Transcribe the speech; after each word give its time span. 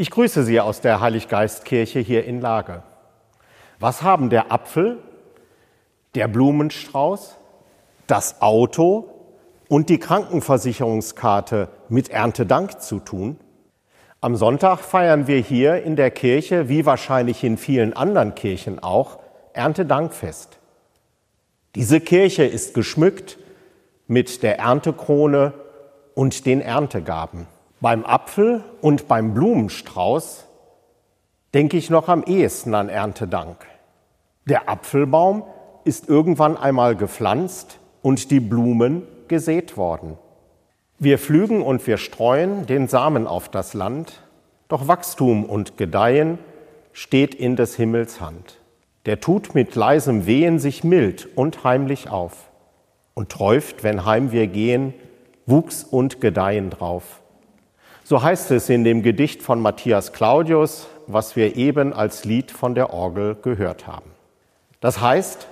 Ich 0.00 0.10
grüße 0.10 0.44
Sie 0.44 0.58
aus 0.58 0.80
der 0.80 1.02
Heiliggeistkirche 1.02 1.98
hier 1.98 2.24
in 2.24 2.40
Lage. 2.40 2.82
Was 3.80 4.00
haben 4.00 4.30
der 4.30 4.50
Apfel, 4.50 4.96
der 6.14 6.26
Blumenstrauß, 6.26 7.36
das 8.06 8.40
Auto 8.40 9.10
und 9.68 9.90
die 9.90 9.98
Krankenversicherungskarte 9.98 11.68
mit 11.90 12.08
Erntedank 12.08 12.80
zu 12.80 13.00
tun? 13.00 13.38
Am 14.22 14.36
Sonntag 14.36 14.78
feiern 14.78 15.26
wir 15.26 15.36
hier 15.36 15.82
in 15.82 15.96
der 15.96 16.10
Kirche, 16.10 16.70
wie 16.70 16.86
wahrscheinlich 16.86 17.44
in 17.44 17.58
vielen 17.58 17.92
anderen 17.92 18.34
Kirchen 18.34 18.82
auch, 18.82 19.18
Erntedankfest. 19.52 20.60
Diese 21.74 22.00
Kirche 22.00 22.44
ist 22.44 22.72
geschmückt 22.72 23.36
mit 24.06 24.42
der 24.42 24.60
Erntekrone 24.60 25.52
und 26.14 26.46
den 26.46 26.62
Erntegaben. 26.62 27.46
Beim 27.82 28.04
Apfel 28.04 28.62
und 28.82 29.08
beim 29.08 29.32
Blumenstrauß 29.32 30.44
denke 31.54 31.78
ich 31.78 31.88
noch 31.88 32.08
am 32.08 32.22
ehesten 32.24 32.74
an 32.74 32.90
Erntedank. 32.90 33.66
Der 34.44 34.68
Apfelbaum 34.68 35.44
ist 35.84 36.06
irgendwann 36.06 36.58
einmal 36.58 36.94
gepflanzt 36.94 37.78
und 38.02 38.30
die 38.30 38.40
Blumen 38.40 39.04
gesät 39.28 39.78
worden. 39.78 40.18
Wir 40.98 41.18
pflügen 41.18 41.62
und 41.62 41.86
wir 41.86 41.96
streuen 41.96 42.66
den 42.66 42.86
Samen 42.86 43.26
auf 43.26 43.48
das 43.48 43.72
Land, 43.72 44.20
doch 44.68 44.86
Wachstum 44.86 45.46
und 45.46 45.78
Gedeihen 45.78 46.38
steht 46.92 47.34
in 47.34 47.56
des 47.56 47.76
Himmels 47.76 48.20
Hand. 48.20 48.60
Der 49.06 49.20
tut 49.20 49.54
mit 49.54 49.74
leisem 49.74 50.26
Wehen 50.26 50.58
sich 50.58 50.84
mild 50.84 51.30
und 51.34 51.64
heimlich 51.64 52.10
auf 52.10 52.50
und 53.14 53.30
träuft, 53.30 53.84
wenn 53.84 54.04
heim 54.04 54.32
wir 54.32 54.48
gehen, 54.48 54.92
Wuchs 55.46 55.82
und 55.82 56.20
Gedeihen 56.20 56.68
drauf. 56.68 57.19
So 58.10 58.20
heißt 58.20 58.50
es 58.50 58.68
in 58.68 58.82
dem 58.82 59.04
Gedicht 59.04 59.40
von 59.40 59.60
Matthias 59.60 60.12
Claudius, 60.12 60.88
was 61.06 61.36
wir 61.36 61.54
eben 61.54 61.92
als 61.92 62.24
Lied 62.24 62.50
von 62.50 62.74
der 62.74 62.92
Orgel 62.92 63.36
gehört 63.36 63.86
haben. 63.86 64.10
Das 64.80 65.00
heißt, 65.00 65.46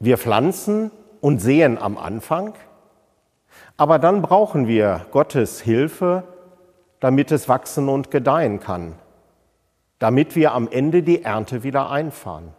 wir 0.00 0.16
pflanzen 0.16 0.90
und 1.20 1.40
sehen 1.40 1.76
am 1.76 1.98
Anfang, 1.98 2.54
aber 3.76 3.98
dann 3.98 4.22
brauchen 4.22 4.66
wir 4.66 5.04
Gottes 5.10 5.60
Hilfe, 5.60 6.24
damit 7.00 7.30
es 7.30 7.50
wachsen 7.50 7.90
und 7.90 8.10
gedeihen 8.10 8.60
kann, 8.60 8.94
damit 9.98 10.36
wir 10.36 10.52
am 10.52 10.68
Ende 10.70 11.02
die 11.02 11.22
Ernte 11.22 11.64
wieder 11.64 11.90
einfahren. 11.90 12.54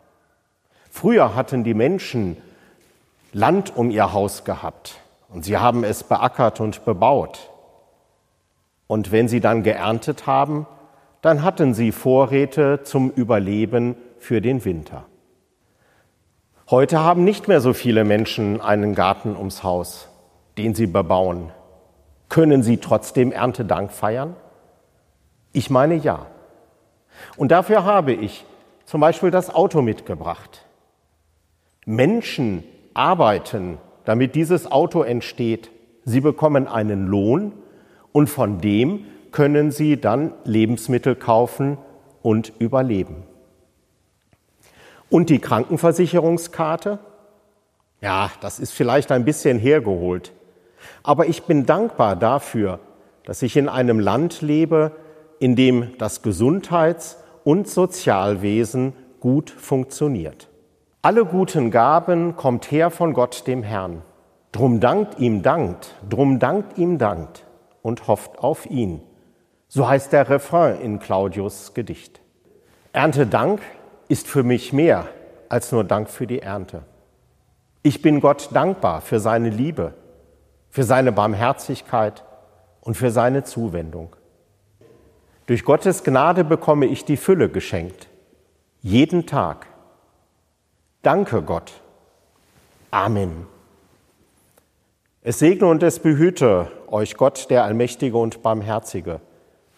Früher 0.91 1.33
hatten 1.33 1.63
die 1.63 1.73
Menschen 1.73 2.37
Land 3.33 3.75
um 3.75 3.89
ihr 3.89 4.13
Haus 4.13 4.43
gehabt 4.43 4.99
und 5.29 5.45
sie 5.45 5.57
haben 5.57 5.83
es 5.83 6.03
beackert 6.03 6.59
und 6.59 6.85
bebaut. 6.85 7.49
Und 8.87 9.11
wenn 9.11 9.27
sie 9.27 9.39
dann 9.39 9.63
geerntet 9.63 10.27
haben, 10.27 10.67
dann 11.21 11.41
hatten 11.43 11.73
sie 11.73 11.91
Vorräte 11.91 12.81
zum 12.83 13.09
Überleben 13.09 13.95
für 14.19 14.41
den 14.41 14.63
Winter. 14.63 15.05
Heute 16.69 16.99
haben 16.99 17.23
nicht 17.23 17.47
mehr 17.47 17.61
so 17.61 17.73
viele 17.73 18.03
Menschen 18.03 18.61
einen 18.61 18.95
Garten 18.95 19.35
ums 19.35 19.63
Haus, 19.63 20.09
den 20.57 20.75
sie 20.75 20.87
bebauen. 20.87 21.51
Können 22.29 22.63
sie 22.63 22.77
trotzdem 22.77 23.31
Erntedank 23.31 23.91
feiern? 23.91 24.35
Ich 25.53 25.69
meine 25.69 25.95
ja. 25.95 26.25
Und 27.37 27.51
dafür 27.51 27.85
habe 27.85 28.13
ich 28.13 28.45
zum 28.85 29.01
Beispiel 29.01 29.31
das 29.31 29.53
Auto 29.53 29.81
mitgebracht. 29.81 30.65
Menschen 31.85 32.63
arbeiten, 32.93 33.77
damit 34.05 34.35
dieses 34.35 34.71
Auto 34.71 35.01
entsteht. 35.01 35.71
Sie 36.03 36.21
bekommen 36.21 36.67
einen 36.67 37.07
Lohn 37.07 37.53
und 38.15 38.29
von 38.29 38.61
dem 38.61 39.03
können 39.33 39.71
sie 39.71 39.99
dann 39.99 40.31
Lebensmittel 40.45 41.15
kaufen 41.15 41.77
und 42.21 42.53
überleben. 42.59 43.23
Und 45.09 45.29
die 45.29 45.39
Krankenversicherungskarte? 45.39 46.99
Ja, 47.99 48.31
das 48.39 48.59
ist 48.59 48.71
vielleicht 48.71 49.11
ein 49.11 49.25
bisschen 49.25 49.59
hergeholt. 49.59 50.31
Aber 51.03 51.27
ich 51.27 51.43
bin 51.43 51.65
dankbar 51.65 52.15
dafür, 52.15 52.79
dass 53.25 53.41
ich 53.41 53.57
in 53.57 53.67
einem 53.67 53.99
Land 53.99 54.41
lebe, 54.41 54.93
in 55.39 55.57
dem 55.57 55.97
das 55.97 56.21
Gesundheits- 56.21 57.17
und 57.43 57.67
Sozialwesen 57.67 58.93
gut 59.19 59.49
funktioniert. 59.49 60.47
Alle 61.01 61.25
guten 61.25 61.69
Gaben 61.69 62.37
kommt 62.37 62.71
her 62.71 62.91
von 62.91 63.11
Gott 63.11 63.45
dem 63.45 63.61
Herrn. 63.61 64.03
Drum 64.53 64.79
dankt 64.79 65.19
ihm 65.19 65.41
dankt, 65.43 65.95
drum 66.09 66.39
dankt 66.39 66.77
ihm 66.77 66.97
dankt 66.97 67.44
und 67.85 68.07
hofft 68.07 68.39
auf 68.39 68.65
ihn. 68.65 68.99
So 69.67 69.87
heißt 69.87 70.11
der 70.11 70.27
Refrain 70.27 70.81
in 70.81 70.97
Claudius 70.97 71.75
Gedicht. 71.75 72.19
Erntedank 72.93 73.61
ist 74.07 74.27
für 74.27 74.41
mich 74.41 74.73
mehr 74.73 75.07
als 75.49 75.71
nur 75.71 75.83
Dank 75.83 76.09
für 76.09 76.25
die 76.25 76.41
Ernte. 76.41 76.81
Ich 77.83 78.01
bin 78.01 78.21
Gott 78.21 78.49
dankbar 78.53 79.01
für 79.01 79.19
seine 79.19 79.51
Liebe, 79.51 79.93
für 80.71 80.81
seine 80.81 81.11
Barmherzigkeit 81.11 82.23
und 82.81 82.95
für 82.95 83.11
seine 83.11 83.43
Zuwendung. 83.43 84.15
Durch 85.45 85.63
Gottes 85.63 86.03
Gnade 86.03 86.43
bekomme 86.43 86.87
ich 86.87 87.05
die 87.05 87.17
Fülle 87.17 87.49
geschenkt, 87.49 88.07
jeden 88.81 89.27
Tag. 89.27 89.67
Danke 91.03 91.43
Gott. 91.43 91.71
Amen. 92.89 93.45
Es 95.21 95.37
segne 95.37 95.67
und 95.67 95.83
es 95.83 95.99
behüte 95.99 96.71
euch 96.91 97.15
Gott, 97.15 97.49
der 97.49 97.63
Allmächtige 97.63 98.17
und 98.17 98.41
Barmherzige, 98.41 99.21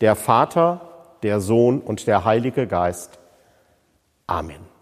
der 0.01 0.15
Vater, 0.15 0.81
der 1.23 1.39
Sohn 1.39 1.81
und 1.81 2.07
der 2.07 2.25
Heilige 2.25 2.67
Geist. 2.67 3.19
Amen. 4.27 4.76